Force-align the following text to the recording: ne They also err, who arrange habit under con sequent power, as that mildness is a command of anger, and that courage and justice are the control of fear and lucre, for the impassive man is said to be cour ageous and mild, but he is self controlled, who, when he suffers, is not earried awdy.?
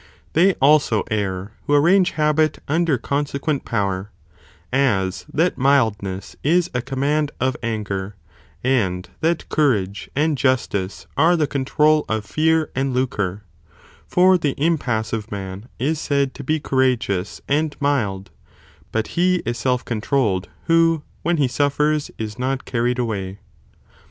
ne 0.01 0.05
They 0.45 0.53
also 0.55 1.03
err, 1.11 1.51
who 1.67 1.75
arrange 1.75 2.13
habit 2.17 2.57
under 2.67 2.97
con 2.97 3.27
sequent 3.27 3.65
power, 3.65 4.09
as 4.73 5.27
that 5.31 5.59
mildness 5.59 6.35
is 6.41 6.71
a 6.73 6.81
command 6.81 7.31
of 7.39 7.55
anger, 7.61 8.15
and 8.63 9.07
that 9.19 9.47
courage 9.49 10.09
and 10.15 10.39
justice 10.39 11.05
are 11.17 11.35
the 11.35 11.45
control 11.45 12.03
of 12.09 12.25
fear 12.25 12.71
and 12.73 12.95
lucre, 12.95 13.43
for 14.07 14.39
the 14.39 14.55
impassive 14.57 15.31
man 15.31 15.69
is 15.77 15.99
said 16.01 16.33
to 16.33 16.43
be 16.43 16.59
cour 16.59 16.79
ageous 16.81 17.39
and 17.47 17.77
mild, 17.79 18.31
but 18.91 19.09
he 19.09 19.43
is 19.45 19.59
self 19.59 19.85
controlled, 19.85 20.49
who, 20.65 21.03
when 21.21 21.37
he 21.37 21.47
suffers, 21.47 22.09
is 22.17 22.39
not 22.39 22.65
earried 22.65 22.97
awdy.? 22.97 23.37